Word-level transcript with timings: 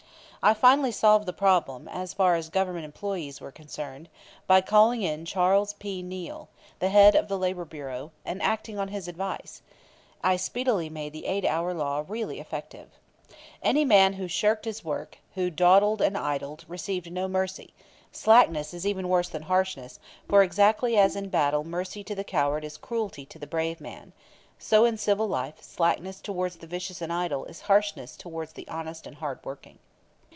I 0.43 0.55
finally 0.55 0.91
solved 0.91 1.27
the 1.27 1.33
problem, 1.33 1.87
as 1.87 2.15
far 2.15 2.33
as 2.33 2.49
Government 2.49 2.83
employees 2.83 3.39
were 3.39 3.51
concerned, 3.51 4.09
by 4.47 4.59
calling 4.59 5.03
in 5.03 5.23
Charles 5.23 5.73
P. 5.73 6.01
Neill, 6.01 6.49
the 6.79 6.89
head 6.89 7.13
of 7.13 7.27
the 7.27 7.37
Labor 7.37 7.63
Bureau; 7.63 8.09
and 8.25 8.41
acting 8.41 8.79
on 8.79 8.87
his 8.87 9.07
advice, 9.07 9.61
I 10.23 10.37
speedily 10.37 10.89
made 10.89 11.13
the 11.13 11.27
eight 11.27 11.45
hour 11.45 11.75
law 11.75 12.03
really 12.07 12.39
effective. 12.39 12.89
Any 13.61 13.85
man 13.85 14.13
who 14.13 14.27
shirked 14.27 14.65
his 14.65 14.83
work, 14.83 15.19
who 15.35 15.51
dawdled 15.51 16.01
and 16.01 16.17
idled, 16.17 16.65
received 16.67 17.11
no 17.11 17.27
mercy; 17.27 17.75
slackness 18.11 18.73
is 18.73 18.87
even 18.87 19.09
worse 19.09 19.29
than 19.29 19.43
harshness; 19.43 19.99
for 20.27 20.41
exactly 20.41 20.97
as 20.97 21.15
in 21.15 21.29
battle 21.29 21.63
mercy 21.63 22.03
to 22.05 22.15
the 22.15 22.23
coward 22.23 22.65
is 22.65 22.77
cruelty 22.77 23.27
to 23.27 23.37
the 23.37 23.45
brave 23.45 23.79
man, 23.79 24.11
so 24.57 24.85
in 24.85 24.97
civil 24.97 25.27
life 25.27 25.61
slackness 25.61 26.19
towards 26.19 26.55
the 26.55 26.65
vicious 26.65 26.99
and 26.99 27.13
idle 27.13 27.45
is 27.45 27.61
harshness 27.61 28.17
towards 28.17 28.53
the 28.53 28.67
honest 28.69 29.05
and 29.05 29.17
hardworking. 29.17 29.77